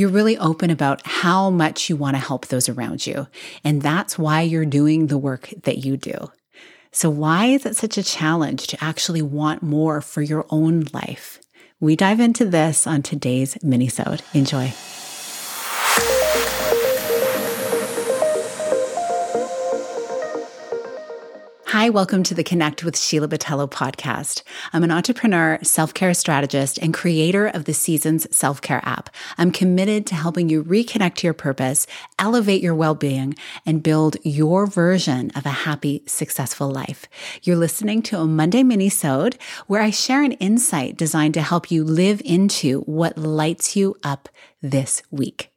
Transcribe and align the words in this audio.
You're 0.00 0.08
really 0.08 0.38
open 0.38 0.70
about 0.70 1.06
how 1.06 1.50
much 1.50 1.90
you 1.90 1.96
want 1.96 2.14
to 2.14 2.22
help 2.22 2.46
those 2.46 2.70
around 2.70 3.06
you. 3.06 3.26
And 3.62 3.82
that's 3.82 4.18
why 4.18 4.40
you're 4.40 4.64
doing 4.64 5.08
the 5.08 5.18
work 5.18 5.52
that 5.64 5.84
you 5.84 5.98
do. 5.98 6.32
So, 6.90 7.10
why 7.10 7.48
is 7.48 7.66
it 7.66 7.76
such 7.76 7.98
a 7.98 8.02
challenge 8.02 8.66
to 8.68 8.82
actually 8.82 9.20
want 9.20 9.62
more 9.62 10.00
for 10.00 10.22
your 10.22 10.46
own 10.48 10.86
life? 10.94 11.38
We 11.80 11.96
dive 11.96 12.18
into 12.18 12.46
this 12.46 12.86
on 12.86 13.02
today's 13.02 13.56
minisode. 13.56 14.22
Enjoy. 14.34 14.72
Hi, 21.80 21.88
welcome 21.88 22.22
to 22.24 22.34
the 22.34 22.44
Connect 22.44 22.84
with 22.84 22.98
Sheila 22.98 23.26
Botelho 23.26 23.66
podcast. 23.66 24.42
I'm 24.74 24.84
an 24.84 24.90
entrepreneur, 24.90 25.58
self 25.62 25.94
care 25.94 26.12
strategist, 26.12 26.76
and 26.76 26.92
creator 26.92 27.46
of 27.46 27.64
the 27.64 27.72
Seasons 27.72 28.26
self 28.36 28.60
care 28.60 28.82
app. 28.84 29.08
I'm 29.38 29.50
committed 29.50 30.04
to 30.08 30.14
helping 30.14 30.50
you 30.50 30.62
reconnect 30.62 31.14
to 31.14 31.26
your 31.26 31.32
purpose, 31.32 31.86
elevate 32.18 32.60
your 32.60 32.74
well 32.74 32.94
being, 32.94 33.34
and 33.64 33.82
build 33.82 34.18
your 34.22 34.66
version 34.66 35.30
of 35.34 35.46
a 35.46 35.60
happy, 35.64 36.02
successful 36.04 36.70
life. 36.70 37.06
You're 37.44 37.56
listening 37.56 38.02
to 38.02 38.18
a 38.18 38.26
Monday 38.26 38.62
mini-sode 38.62 39.38
where 39.66 39.80
I 39.80 39.88
share 39.88 40.22
an 40.22 40.32
insight 40.32 40.98
designed 40.98 41.32
to 41.32 41.40
help 41.40 41.70
you 41.70 41.82
live 41.82 42.20
into 42.26 42.80
what 42.80 43.16
lights 43.16 43.74
you 43.74 43.96
up 44.04 44.28
this 44.60 45.00
week. 45.10 45.50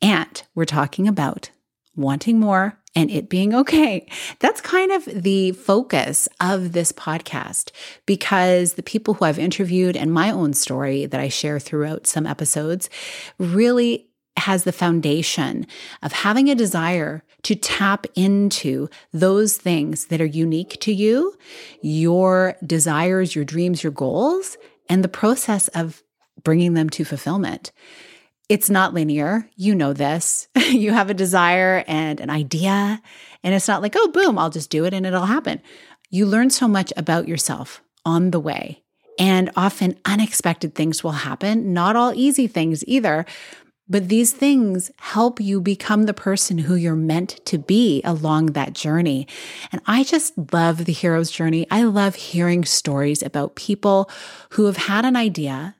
And 0.00 0.40
we're 0.54 0.64
talking 0.64 1.08
about 1.08 1.50
wanting 2.00 2.38
more 2.38 2.78
and 2.94 3.10
it 3.10 3.28
being 3.28 3.54
okay. 3.54 4.08
That's 4.40 4.60
kind 4.60 4.90
of 4.92 5.04
the 5.04 5.52
focus 5.52 6.28
of 6.40 6.72
this 6.72 6.92
podcast 6.92 7.70
because 8.06 8.74
the 8.74 8.82
people 8.82 9.14
who 9.14 9.24
I've 9.24 9.38
interviewed 9.38 9.96
and 9.96 10.12
my 10.12 10.30
own 10.30 10.54
story 10.54 11.06
that 11.06 11.20
I 11.20 11.28
share 11.28 11.60
throughout 11.60 12.06
some 12.06 12.26
episodes 12.26 12.90
really 13.38 14.08
has 14.36 14.64
the 14.64 14.72
foundation 14.72 15.66
of 16.02 16.12
having 16.12 16.48
a 16.48 16.54
desire 16.54 17.22
to 17.42 17.54
tap 17.54 18.06
into 18.14 18.88
those 19.12 19.56
things 19.56 20.06
that 20.06 20.20
are 20.20 20.26
unique 20.26 20.78
to 20.80 20.92
you, 20.92 21.36
your 21.82 22.56
desires, 22.64 23.34
your 23.34 23.44
dreams, 23.44 23.82
your 23.82 23.92
goals, 23.92 24.56
and 24.88 25.04
the 25.04 25.08
process 25.08 25.68
of 25.68 26.02
bringing 26.42 26.74
them 26.74 26.88
to 26.90 27.04
fulfillment. 27.04 27.70
It's 28.50 28.68
not 28.68 28.94
linear. 28.94 29.48
You 29.54 29.76
know 29.76 29.92
this. 29.92 30.48
you 30.56 30.90
have 30.90 31.08
a 31.08 31.14
desire 31.14 31.84
and 31.86 32.18
an 32.18 32.30
idea, 32.30 33.00
and 33.44 33.54
it's 33.54 33.68
not 33.68 33.80
like, 33.80 33.94
oh, 33.96 34.08
boom, 34.08 34.38
I'll 34.38 34.50
just 34.50 34.70
do 34.70 34.84
it 34.84 34.92
and 34.92 35.06
it'll 35.06 35.26
happen. 35.26 35.62
You 36.10 36.26
learn 36.26 36.50
so 36.50 36.66
much 36.66 36.92
about 36.96 37.28
yourself 37.28 37.80
on 38.04 38.32
the 38.32 38.40
way, 38.40 38.82
and 39.20 39.52
often 39.54 40.00
unexpected 40.04 40.74
things 40.74 41.04
will 41.04 41.12
happen. 41.12 41.72
Not 41.72 41.94
all 41.94 42.12
easy 42.12 42.48
things 42.48 42.82
either, 42.88 43.24
but 43.88 44.08
these 44.08 44.32
things 44.32 44.90
help 44.98 45.40
you 45.40 45.60
become 45.60 46.06
the 46.06 46.12
person 46.12 46.58
who 46.58 46.74
you're 46.74 46.96
meant 46.96 47.38
to 47.46 47.56
be 47.56 48.02
along 48.04 48.46
that 48.46 48.72
journey. 48.72 49.28
And 49.70 49.80
I 49.86 50.02
just 50.02 50.32
love 50.52 50.86
the 50.86 50.92
hero's 50.92 51.30
journey. 51.30 51.68
I 51.70 51.84
love 51.84 52.16
hearing 52.16 52.64
stories 52.64 53.22
about 53.22 53.54
people 53.54 54.10
who 54.50 54.66
have 54.66 54.76
had 54.76 55.04
an 55.04 55.14
idea 55.14 55.76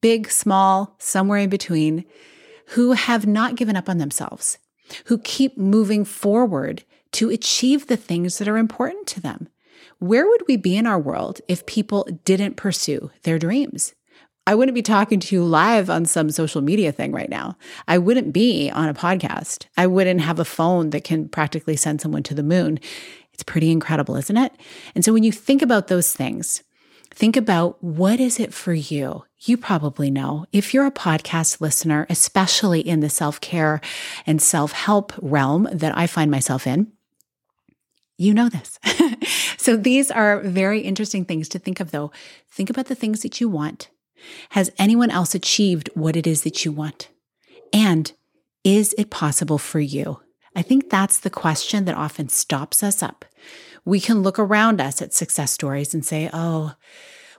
big, 0.00 0.30
small, 0.30 0.96
somewhere 0.98 1.38
in 1.38 1.50
between, 1.50 2.04
who 2.68 2.92
have 2.92 3.26
not 3.26 3.56
given 3.56 3.76
up 3.76 3.88
on 3.88 3.98
themselves, 3.98 4.58
who 5.06 5.18
keep 5.18 5.56
moving 5.56 6.04
forward 6.04 6.84
to 7.12 7.30
achieve 7.30 7.86
the 7.86 7.96
things 7.96 8.38
that 8.38 8.48
are 8.48 8.56
important 8.56 9.06
to 9.06 9.20
them. 9.20 9.48
Where 9.98 10.26
would 10.26 10.42
we 10.48 10.56
be 10.56 10.76
in 10.76 10.86
our 10.86 10.98
world 10.98 11.40
if 11.48 11.66
people 11.66 12.08
didn't 12.24 12.56
pursue 12.56 13.10
their 13.22 13.38
dreams? 13.38 13.94
I 14.46 14.54
wouldn't 14.54 14.74
be 14.74 14.82
talking 14.82 15.20
to 15.20 15.34
you 15.34 15.42
live 15.42 15.88
on 15.88 16.04
some 16.04 16.30
social 16.30 16.60
media 16.60 16.92
thing 16.92 17.12
right 17.12 17.30
now. 17.30 17.56
I 17.88 17.96
wouldn't 17.96 18.34
be 18.34 18.70
on 18.70 18.90
a 18.90 18.94
podcast. 18.94 19.66
I 19.76 19.86
wouldn't 19.86 20.20
have 20.20 20.38
a 20.38 20.44
phone 20.44 20.90
that 20.90 21.04
can 21.04 21.28
practically 21.28 21.76
send 21.76 22.02
someone 22.02 22.22
to 22.24 22.34
the 22.34 22.42
moon. 22.42 22.78
It's 23.32 23.42
pretty 23.42 23.70
incredible, 23.70 24.16
isn't 24.16 24.36
it? 24.36 24.52
And 24.94 25.02
so 25.02 25.14
when 25.14 25.22
you 25.22 25.32
think 25.32 25.62
about 25.62 25.88
those 25.88 26.12
things, 26.12 26.62
think 27.10 27.36
about 27.36 27.82
what 27.82 28.20
is 28.20 28.38
it 28.38 28.52
for 28.52 28.74
you? 28.74 29.24
You 29.46 29.56
probably 29.58 30.10
know 30.10 30.46
if 30.52 30.72
you're 30.72 30.86
a 30.86 30.90
podcast 30.90 31.60
listener, 31.60 32.06
especially 32.08 32.80
in 32.80 33.00
the 33.00 33.10
self 33.10 33.40
care 33.40 33.80
and 34.26 34.40
self 34.40 34.72
help 34.72 35.12
realm 35.20 35.68
that 35.70 35.96
I 35.96 36.06
find 36.06 36.30
myself 36.30 36.66
in, 36.66 36.92
you 38.16 38.32
know 38.32 38.48
this. 38.48 38.78
so 39.58 39.76
these 39.76 40.10
are 40.10 40.40
very 40.40 40.80
interesting 40.80 41.24
things 41.24 41.48
to 41.50 41.58
think 41.58 41.80
of, 41.80 41.90
though. 41.90 42.10
Think 42.50 42.70
about 42.70 42.86
the 42.86 42.94
things 42.94 43.20
that 43.20 43.40
you 43.40 43.48
want. 43.48 43.90
Has 44.50 44.70
anyone 44.78 45.10
else 45.10 45.34
achieved 45.34 45.90
what 45.94 46.16
it 46.16 46.26
is 46.26 46.42
that 46.42 46.64
you 46.64 46.72
want? 46.72 47.10
And 47.72 48.12
is 48.62 48.94
it 48.96 49.10
possible 49.10 49.58
for 49.58 49.80
you? 49.80 50.20
I 50.56 50.62
think 50.62 50.88
that's 50.88 51.18
the 51.18 51.30
question 51.30 51.84
that 51.84 51.96
often 51.96 52.28
stops 52.28 52.82
us 52.82 53.02
up 53.02 53.24
we 53.84 54.00
can 54.00 54.22
look 54.22 54.38
around 54.38 54.80
us 54.80 55.02
at 55.02 55.12
success 55.12 55.52
stories 55.52 55.94
and 55.94 56.04
say, 56.04 56.30
oh, 56.32 56.72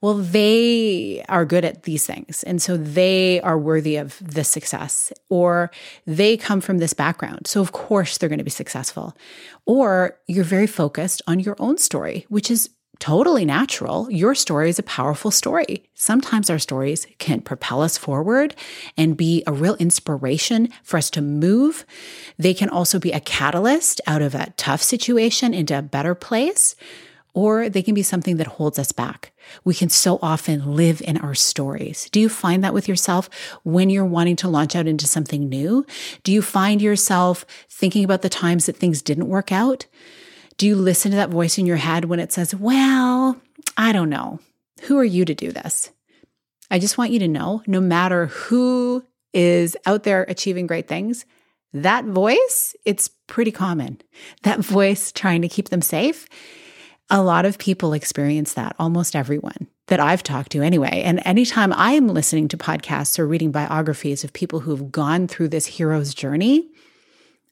well, 0.00 0.14
they 0.14 1.22
are 1.28 1.44
good 1.44 1.64
at 1.64 1.82
these 1.82 2.06
things. 2.06 2.42
And 2.44 2.62
so 2.62 2.76
they 2.76 3.40
are 3.42 3.58
worthy 3.58 3.96
of 3.96 4.18
this 4.20 4.48
success, 4.48 5.12
or 5.28 5.70
they 6.06 6.36
come 6.36 6.60
from 6.60 6.78
this 6.78 6.94
background. 6.94 7.46
So, 7.46 7.60
of 7.60 7.72
course, 7.72 8.16
they're 8.16 8.28
going 8.28 8.38
to 8.38 8.44
be 8.44 8.50
successful. 8.50 9.16
Or 9.66 10.18
you're 10.26 10.44
very 10.44 10.66
focused 10.66 11.20
on 11.26 11.40
your 11.40 11.56
own 11.58 11.76
story, 11.76 12.24
which 12.28 12.50
is 12.50 12.70
totally 12.98 13.44
natural. 13.44 14.10
Your 14.10 14.34
story 14.34 14.68
is 14.68 14.78
a 14.78 14.84
powerful 14.84 15.30
story. 15.30 15.84
Sometimes 15.94 16.50
our 16.50 16.58
stories 16.58 17.06
can 17.18 17.40
propel 17.40 17.82
us 17.82 17.98
forward 17.98 18.54
and 18.96 19.16
be 19.16 19.42
a 19.46 19.52
real 19.52 19.74
inspiration 19.76 20.68
for 20.82 20.98
us 20.98 21.10
to 21.10 21.22
move. 21.22 21.84
They 22.38 22.54
can 22.54 22.68
also 22.68 22.98
be 22.98 23.10
a 23.12 23.20
catalyst 23.20 24.00
out 24.06 24.22
of 24.22 24.34
a 24.34 24.52
tough 24.56 24.82
situation 24.82 25.54
into 25.54 25.76
a 25.76 25.82
better 25.82 26.14
place, 26.14 26.76
or 27.32 27.68
they 27.68 27.82
can 27.82 27.94
be 27.94 28.02
something 28.02 28.36
that 28.36 28.46
holds 28.46 28.78
us 28.78 28.92
back. 28.92 29.32
We 29.64 29.74
can 29.74 29.88
so 29.88 30.18
often 30.22 30.76
live 30.76 31.00
in 31.02 31.16
our 31.18 31.34
stories. 31.34 32.08
Do 32.10 32.20
you 32.20 32.28
find 32.28 32.62
that 32.64 32.74
with 32.74 32.88
yourself 32.88 33.30
when 33.62 33.90
you're 33.90 34.04
wanting 34.04 34.36
to 34.36 34.48
launch 34.48 34.76
out 34.76 34.86
into 34.86 35.06
something 35.06 35.48
new? 35.48 35.86
Do 36.22 36.32
you 36.32 36.42
find 36.42 36.80
yourself 36.80 37.44
thinking 37.68 38.04
about 38.04 38.22
the 38.22 38.28
times 38.28 38.66
that 38.66 38.76
things 38.76 39.02
didn't 39.02 39.28
work 39.28 39.52
out? 39.52 39.86
Do 40.56 40.66
you 40.66 40.76
listen 40.76 41.10
to 41.10 41.16
that 41.16 41.30
voice 41.30 41.58
in 41.58 41.66
your 41.66 41.76
head 41.78 42.04
when 42.04 42.20
it 42.20 42.32
says, 42.32 42.54
Well, 42.54 43.40
I 43.76 43.92
don't 43.92 44.10
know. 44.10 44.40
Who 44.82 44.98
are 44.98 45.04
you 45.04 45.24
to 45.24 45.34
do 45.34 45.52
this? 45.52 45.90
I 46.70 46.78
just 46.78 46.98
want 46.98 47.10
you 47.10 47.18
to 47.20 47.28
know 47.28 47.62
no 47.66 47.80
matter 47.80 48.26
who 48.26 49.04
is 49.32 49.76
out 49.86 50.02
there 50.04 50.24
achieving 50.28 50.66
great 50.66 50.88
things, 50.88 51.24
that 51.72 52.04
voice, 52.04 52.74
it's 52.84 53.08
pretty 53.26 53.52
common. 53.52 54.00
That 54.42 54.60
voice 54.60 55.12
trying 55.12 55.42
to 55.42 55.48
keep 55.48 55.68
them 55.68 55.82
safe. 55.82 56.26
A 57.10 57.22
lot 57.22 57.44
of 57.44 57.58
people 57.58 57.92
experience 57.92 58.54
that, 58.54 58.76
almost 58.78 59.16
everyone 59.16 59.66
that 59.88 60.00
I've 60.00 60.22
talked 60.22 60.52
to 60.52 60.62
anyway. 60.62 61.02
And 61.04 61.20
anytime 61.24 61.72
I 61.72 61.92
am 61.92 62.06
listening 62.06 62.46
to 62.48 62.56
podcasts 62.56 63.18
or 63.18 63.26
reading 63.26 63.50
biographies 63.50 64.22
of 64.22 64.32
people 64.32 64.60
who've 64.60 64.92
gone 64.92 65.26
through 65.26 65.48
this 65.48 65.66
hero's 65.66 66.14
journey, 66.14 66.70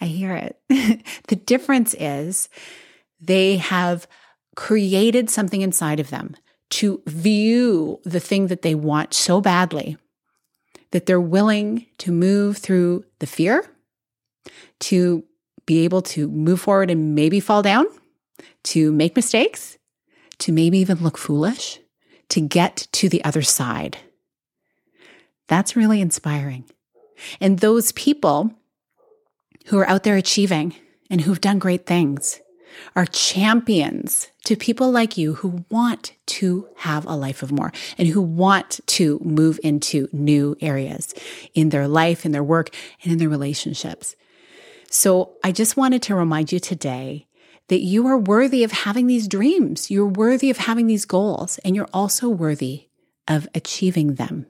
I 0.00 0.06
hear 0.06 0.34
it. 0.34 1.04
the 1.28 1.36
difference 1.36 1.94
is 1.98 2.48
they 3.20 3.58
have 3.58 4.08
created 4.56 5.30
something 5.30 5.60
inside 5.60 6.00
of 6.00 6.10
them 6.10 6.34
to 6.70 7.02
view 7.06 8.00
the 8.04 8.20
thing 8.20 8.46
that 8.46 8.62
they 8.62 8.74
want 8.74 9.12
so 9.12 9.40
badly 9.40 9.98
that 10.90 11.06
they're 11.06 11.20
willing 11.20 11.86
to 11.98 12.12
move 12.12 12.58
through 12.58 13.04
the 13.18 13.26
fear, 13.26 13.64
to 14.80 15.24
be 15.66 15.84
able 15.84 16.02
to 16.02 16.28
move 16.28 16.60
forward 16.60 16.90
and 16.90 17.14
maybe 17.14 17.40
fall 17.40 17.62
down, 17.62 17.86
to 18.64 18.92
make 18.92 19.16
mistakes, 19.16 19.78
to 20.38 20.52
maybe 20.52 20.78
even 20.78 21.02
look 21.02 21.18
foolish, 21.18 21.78
to 22.30 22.40
get 22.40 22.88
to 22.92 23.08
the 23.08 23.24
other 23.24 23.42
side. 23.42 23.98
That's 25.48 25.76
really 25.76 26.00
inspiring. 26.00 26.64
And 27.40 27.58
those 27.58 27.92
people 27.92 28.52
who 29.66 29.78
are 29.78 29.88
out 29.88 30.02
there 30.02 30.16
achieving 30.16 30.74
and 31.10 31.20
who've 31.20 31.40
done 31.40 31.58
great 31.58 31.86
things, 31.86 32.40
are 32.96 33.06
champions 33.06 34.28
to 34.44 34.56
people 34.56 34.90
like 34.90 35.16
you 35.16 35.34
who 35.34 35.64
want 35.70 36.12
to 36.26 36.68
have 36.76 37.06
a 37.06 37.14
life 37.14 37.42
of 37.42 37.52
more 37.52 37.72
and 37.98 38.08
who 38.08 38.20
want 38.20 38.80
to 38.86 39.20
move 39.22 39.60
into 39.62 40.08
new 40.12 40.56
areas 40.60 41.14
in 41.54 41.68
their 41.68 41.88
life, 41.88 42.24
in 42.24 42.32
their 42.32 42.42
work, 42.42 42.70
and 43.02 43.12
in 43.12 43.18
their 43.18 43.28
relationships. 43.28 44.16
So 44.90 45.32
I 45.42 45.52
just 45.52 45.76
wanted 45.76 46.02
to 46.02 46.14
remind 46.14 46.52
you 46.52 46.60
today 46.60 47.26
that 47.72 47.80
you 47.80 48.06
are 48.06 48.18
worthy 48.18 48.64
of 48.64 48.70
having 48.70 49.06
these 49.06 49.26
dreams. 49.26 49.90
You're 49.90 50.04
worthy 50.06 50.50
of 50.50 50.58
having 50.58 50.88
these 50.88 51.06
goals, 51.06 51.56
and 51.64 51.74
you're 51.74 51.88
also 51.90 52.28
worthy 52.28 52.88
of 53.26 53.48
achieving 53.54 54.16
them. 54.16 54.44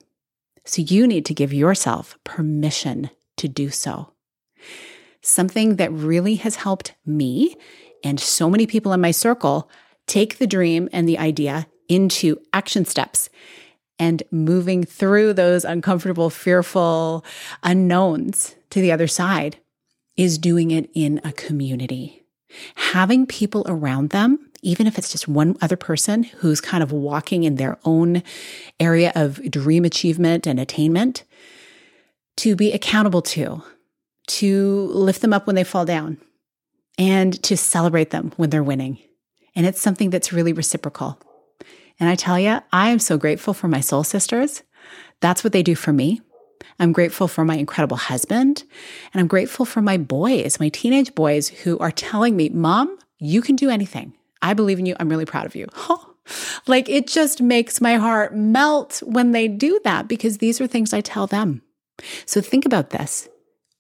So 0.65 0.83
you 0.83 1.07
need 1.07 1.25
to 1.27 1.35
give 1.35 1.53
yourself 1.53 2.19
permission 2.25 3.11
to 3.37 3.47
do 3.47 3.71
so. 3.71 4.11
Something 5.21 5.77
that 5.77 5.93
really 5.93 6.35
has 6.35 6.57
helped 6.57 6.97
me 7.07 7.55
and 8.03 8.19
so 8.19 8.51
many 8.51 8.67
people 8.67 8.93
in 8.93 9.01
my 9.01 9.13
circle 9.13 9.71
take 10.09 10.39
the 10.39 10.47
dream 10.49 10.89
and 10.93 11.09
the 11.09 11.19
idea 11.19 11.69
into 11.89 12.41
action 12.53 12.85
steps. 12.85 13.31
and 13.99 14.23
moving 14.33 14.83
through 14.83 15.33
those 15.33 15.65
uncomfortable, 15.65 16.29
fearful 16.29 17.25
unknowns 17.63 18.57
to 18.71 18.81
the 18.81 18.91
other 18.91 19.07
side 19.07 19.59
is 20.17 20.39
doing 20.39 20.73
it 20.73 20.91
in 20.93 21.21
a 21.23 21.31
community. 21.33 22.22
Having 22.75 23.27
people 23.27 23.65
around 23.67 24.11
them, 24.11 24.51
even 24.63 24.87
if 24.87 24.99
it's 24.99 25.11
just 25.11 25.27
one 25.27 25.57
other 25.61 25.77
person 25.77 26.25
who's 26.25 26.61
kind 26.61 26.83
of 26.83 26.93
walking 26.93 27.45
in 27.45 27.57
their 27.57 27.79
own 27.85 28.23
area 28.79 29.13
of 29.15 29.43
dream 29.51 29.85
achievement 29.85 30.47
and 30.47 30.61
attainment, 30.61 31.25
to 32.37 32.57
be 32.57 32.73
accountable 32.73 33.23
to, 33.23 33.63
to 34.27 34.87
lift 34.93 35.21
them 35.21 35.33
up 35.33 35.47
when 35.47 35.57
they 35.57 35.65
fall 35.65 35.85
down, 35.85 36.19
and 36.99 37.43
to 37.43 37.57
celebrate 37.57 38.11
them 38.11 38.33
when 38.37 38.51
they're 38.51 38.63
winning. 38.63 38.99
And 39.55 39.67
it's 39.67 39.81
something 39.81 40.11
that's 40.11 40.33
really 40.33 40.53
reciprocal. 40.53 41.19
And 42.01 42.09
I 42.09 42.15
tell 42.15 42.39
you, 42.39 42.61
I 42.73 42.91
am 42.91 42.99
so 42.99 43.19
grateful 43.19 43.55
for 43.55 43.69
my 43.69 43.81
soul 43.81 44.05
sisters. 44.05 44.63
That's 45.21 45.45
what 45.45 45.53
they 45.53 45.63
do 45.63 45.75
for 45.75 45.93
me. 45.93 46.21
I'm 46.79 46.93
grateful 46.93 47.29
for 47.29 47.45
my 47.45 47.57
incredible 47.57 47.97
husband. 47.97 48.65
And 49.13 49.21
I'm 49.21 49.27
grateful 49.27 49.65
for 49.65 49.83
my 49.83 49.97
boys, 49.97 50.61
my 50.61 50.69
teenage 50.69 51.15
boys 51.15 51.49
who 51.49 51.79
are 51.79 51.91
telling 51.91 52.37
me, 52.37 52.49
Mom, 52.49 52.99
you 53.19 53.43
can 53.43 53.57
do 53.57 53.71
anything. 53.71 54.15
I 54.41 54.55
believe 54.55 54.79
in 54.79 54.87
you. 54.87 54.97
I'm 54.99 55.09
really 55.09 55.25
proud 55.25 55.47
of 55.47 55.55
you. 55.55 55.69
like 56.67 56.89
it 56.89 57.07
just 57.07 57.41
makes 57.41 57.81
my 57.81 57.95
heart 57.95 58.35
melt 58.35 59.03
when 59.05 59.33
they 59.33 59.49
do 59.49 59.81
that 59.85 60.09
because 60.09 60.39
these 60.39 60.61
are 60.61 60.67
things 60.67 60.93
I 60.93 61.01
tell 61.01 61.27
them. 61.27 61.63
So 62.27 62.41
think 62.41 62.67
about 62.67 62.91
this. 62.91 63.29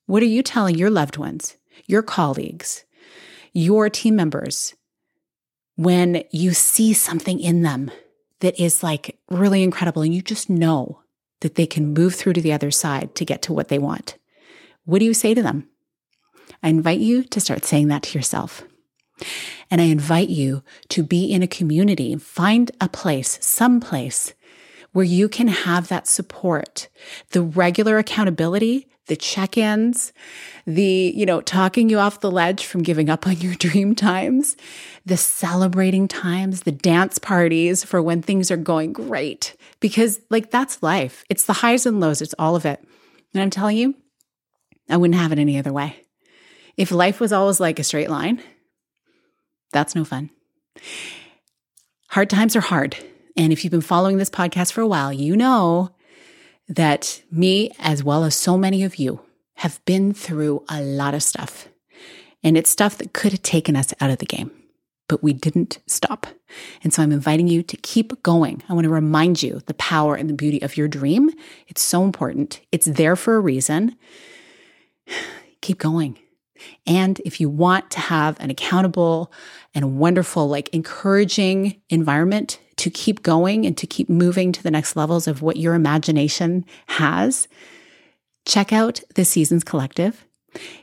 What 0.06 0.22
are 0.22 0.26
you 0.26 0.42
telling 0.42 0.76
your 0.76 0.90
loved 0.90 1.16
ones, 1.16 1.56
your 1.86 2.02
colleagues, 2.02 2.84
your 3.52 3.90
team 3.90 4.16
members 4.16 4.74
when 5.76 6.22
you 6.30 6.52
see 6.52 6.92
something 6.92 7.40
in 7.40 7.62
them 7.62 7.90
that 8.40 8.60
is 8.60 8.82
like 8.82 9.18
really 9.30 9.62
incredible 9.62 10.02
and 10.02 10.14
you 10.14 10.22
just 10.22 10.50
know 10.50 11.01
that 11.42 11.54
they 11.54 11.66
can 11.66 11.92
move 11.92 12.14
through 12.14 12.32
to 12.32 12.40
the 12.40 12.52
other 12.52 12.70
side 12.70 13.14
to 13.14 13.24
get 13.24 13.42
to 13.42 13.52
what 13.52 13.68
they 13.68 13.78
want? 13.78 14.16
What 14.84 14.98
do 14.98 15.04
you 15.04 15.14
say 15.14 15.34
to 15.34 15.42
them? 15.42 15.68
I 16.62 16.68
invite 16.68 17.00
you 17.00 17.22
to 17.24 17.40
start 17.40 17.64
saying 17.64 17.88
that 17.88 18.02
to 18.04 18.18
yourself. 18.18 18.64
And 19.70 19.80
I 19.80 19.84
invite 19.84 20.28
you 20.28 20.62
to 20.88 21.02
be 21.02 21.32
in 21.32 21.42
a 21.42 21.46
community, 21.46 22.16
find 22.16 22.70
a 22.80 22.88
place, 22.88 23.38
some 23.40 23.80
place 23.80 24.34
where 24.92 25.04
you 25.04 25.28
can 25.28 25.48
have 25.48 25.88
that 25.88 26.06
support, 26.06 26.88
the 27.30 27.42
regular 27.42 27.98
accountability, 27.98 28.88
the 29.06 29.16
check-ins, 29.16 30.12
the, 30.66 31.12
you 31.14 31.26
know, 31.26 31.40
talking 31.40 31.90
you 31.90 31.98
off 31.98 32.20
the 32.20 32.30
ledge 32.30 32.64
from 32.64 32.82
giving 32.82 33.10
up 33.10 33.26
on 33.26 33.36
your 33.38 33.54
dream 33.58 33.94
times, 33.94 34.56
the 35.04 35.16
celebrating 35.16 36.06
times, 36.08 36.62
the 36.62 36.72
dance 36.72 37.18
parties 37.18 37.84
for 37.84 38.00
when 38.00 38.22
things 38.22 38.50
are 38.50 38.56
going 38.56 38.92
great. 38.92 39.56
Because 39.80 40.20
like 40.30 40.50
that's 40.50 40.82
life. 40.82 41.24
It's 41.28 41.44
the 41.44 41.52
highs 41.54 41.86
and 41.86 42.00
lows, 42.00 42.22
it's 42.22 42.34
all 42.38 42.56
of 42.56 42.64
it. 42.64 42.82
And 43.34 43.42
I'm 43.42 43.50
telling 43.50 43.76
you, 43.76 43.94
I 44.88 44.96
wouldn't 44.96 45.18
have 45.18 45.32
it 45.32 45.38
any 45.38 45.58
other 45.58 45.72
way. 45.72 45.96
If 46.76 46.90
life 46.90 47.20
was 47.20 47.32
always 47.32 47.60
like 47.60 47.78
a 47.78 47.84
straight 47.84 48.10
line, 48.10 48.42
that's 49.72 49.94
no 49.94 50.04
fun. 50.04 50.30
Hard 52.08 52.30
times 52.30 52.54
are 52.56 52.60
hard. 52.60 52.96
And 53.36 53.52
if 53.52 53.64
you've 53.64 53.70
been 53.70 53.80
following 53.80 54.18
this 54.18 54.30
podcast 54.30 54.72
for 54.72 54.82
a 54.82 54.86
while, 54.86 55.12
you 55.12 55.36
know 55.36 55.90
that 56.74 57.22
me, 57.30 57.70
as 57.78 58.02
well 58.02 58.24
as 58.24 58.34
so 58.34 58.56
many 58.56 58.82
of 58.82 58.96
you, 58.96 59.20
have 59.56 59.84
been 59.84 60.12
through 60.14 60.64
a 60.68 60.80
lot 60.80 61.14
of 61.14 61.22
stuff. 61.22 61.68
And 62.42 62.56
it's 62.56 62.70
stuff 62.70 62.98
that 62.98 63.12
could 63.12 63.32
have 63.32 63.42
taken 63.42 63.76
us 63.76 63.94
out 64.00 64.10
of 64.10 64.18
the 64.18 64.26
game, 64.26 64.50
but 65.08 65.22
we 65.22 65.32
didn't 65.32 65.78
stop. 65.86 66.26
And 66.82 66.92
so 66.92 67.02
I'm 67.02 67.12
inviting 67.12 67.46
you 67.46 67.62
to 67.62 67.76
keep 67.76 68.22
going. 68.22 68.62
I 68.68 68.72
want 68.72 68.84
to 68.84 68.90
remind 68.90 69.42
you 69.42 69.60
the 69.66 69.74
power 69.74 70.14
and 70.14 70.28
the 70.28 70.34
beauty 70.34 70.60
of 70.62 70.76
your 70.76 70.88
dream. 70.88 71.30
It's 71.68 71.82
so 71.82 72.04
important, 72.04 72.60
it's 72.72 72.86
there 72.86 73.16
for 73.16 73.36
a 73.36 73.40
reason. 73.40 73.96
Keep 75.60 75.78
going. 75.78 76.18
And 76.88 77.20
if 77.24 77.40
you 77.40 77.48
want 77.48 77.88
to 77.92 78.00
have 78.00 78.38
an 78.40 78.50
accountable 78.50 79.32
and 79.74 79.96
wonderful, 79.98 80.48
like 80.48 80.68
encouraging 80.70 81.80
environment 81.88 82.58
to 82.82 82.90
keep 82.90 83.22
going 83.22 83.64
and 83.64 83.78
to 83.78 83.86
keep 83.86 84.10
moving 84.10 84.50
to 84.50 84.60
the 84.60 84.70
next 84.70 84.96
levels 84.96 85.28
of 85.28 85.40
what 85.40 85.56
your 85.56 85.74
imagination 85.74 86.64
has, 86.86 87.46
check 88.44 88.72
out 88.72 89.00
the 89.14 89.24
Seasons 89.24 89.62
Collective. 89.62 90.26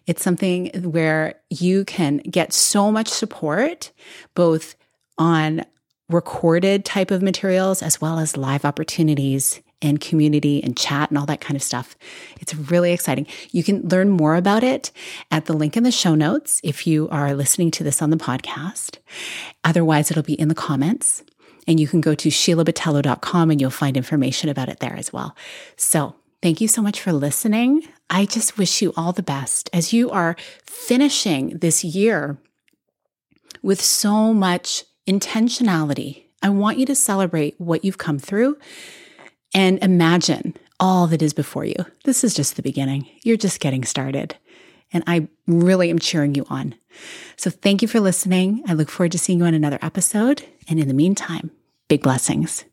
It's 0.07 0.23
something 0.23 0.67
where 0.81 1.35
you 1.49 1.83
can 1.83 2.19
get 2.19 2.53
so 2.53 2.89
much 2.89 3.09
support, 3.09 3.91
both 4.33 4.75
on 5.17 5.65
recorded 6.07 6.85
type 6.85 7.11
of 7.11 7.21
materials 7.21 7.83
as 7.83 7.99
well 7.99 8.17
as 8.17 8.37
live 8.37 8.63
opportunities 8.63 9.61
and 9.81 9.99
community 9.99 10.63
and 10.63 10.77
chat 10.77 11.09
and 11.09 11.17
all 11.17 11.25
that 11.25 11.41
kind 11.41 11.57
of 11.57 11.61
stuff. 11.61 11.97
It's 12.39 12.55
really 12.55 12.93
exciting. 12.93 13.27
You 13.51 13.65
can 13.65 13.89
learn 13.89 14.09
more 14.09 14.35
about 14.35 14.63
it 14.63 14.93
at 15.31 15.45
the 15.45 15.53
link 15.53 15.75
in 15.75 15.83
the 15.83 15.91
show 15.91 16.15
notes 16.15 16.61
if 16.63 16.87
you 16.87 17.09
are 17.09 17.33
listening 17.33 17.71
to 17.71 17.83
this 17.83 18.01
on 18.01 18.09
the 18.09 18.17
podcast. 18.17 18.99
Otherwise, 19.65 20.09
it'll 20.09 20.23
be 20.23 20.39
in 20.39 20.47
the 20.47 20.55
comments. 20.55 21.23
And 21.69 21.80
you 21.80 21.88
can 21.88 22.01
go 22.01 22.16
to 22.16 22.30
sheilabotelho.com 22.30 23.51
and 23.51 23.62
you'll 23.62 23.69
find 23.69 23.95
information 23.95 24.50
about 24.50 24.69
it 24.69 24.80
there 24.80 24.95
as 24.95 25.13
well. 25.13 25.36
So 25.77 26.16
thank 26.42 26.60
you 26.60 26.68
so 26.68 26.81
much 26.81 27.00
for 27.00 27.13
listening. 27.13 27.88
I 28.10 28.25
just 28.25 28.57
wish 28.57 28.81
you 28.81 28.92
all 28.98 29.13
the 29.13 29.24
best 29.24 29.69
as 29.71 29.94
you 29.94 30.10
are 30.10 30.36
finishing 30.66 31.60
this 31.60 31.83
year 31.83 32.39
with 33.62 33.80
so 33.80 34.33
much 34.33 34.83
intentionality. 35.07 36.24
I 36.42 36.50
want 36.50 36.80
you 36.80 36.88
to 36.88 36.95
celebrate 36.95 37.54
what 37.60 37.86
you've 37.86 38.00
come 38.00 38.18
through 38.18 38.57
and 39.54 39.77
imagine 39.83 40.56
all 40.80 41.06
that 41.07 41.21
is 41.21 41.33
before 41.33 41.66
you. 41.66 41.75
This 42.04 42.24
is 42.24 42.33
just 42.33 42.56
the 42.56 42.63
beginning. 42.63 43.07
You're 43.24 43.38
just 43.38 43.60
getting 43.60 43.86
started. 43.86 44.36
And 44.92 45.04
I 45.06 45.27
really 45.45 45.92
am 45.92 46.00
cheering 46.00 46.33
you 46.33 46.48
on. 46.50 46.74
So 47.36 47.51
thank 47.51 47.83
you 47.83 47.88
for 47.88 48.00
listening. 48.00 48.63
I 48.68 48.74
look 48.74 48.89
forward 48.89 49.12
to 49.12 49.19
seeing 49.19 49.39
you 49.39 49.45
on 49.45 49.54
another 49.54 49.77
episode. 49.83 50.45
And 50.68 50.80
in 50.80 50.88
the 50.88 50.94
meantime, 50.95 51.51
big 51.89 52.03
blessings. 52.03 52.69